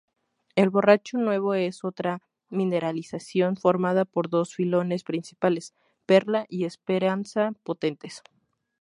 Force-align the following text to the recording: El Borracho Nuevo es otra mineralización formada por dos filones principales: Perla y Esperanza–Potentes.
El 0.55 0.71
Borracho 0.71 1.19
Nuevo 1.19 1.53
es 1.53 1.83
otra 1.83 2.23
mineralización 2.49 3.55
formada 3.55 4.03
por 4.03 4.31
dos 4.31 4.55
filones 4.55 5.03
principales: 5.03 5.75
Perla 6.07 6.47
y 6.49 6.65
Esperanza–Potentes. 6.65 8.23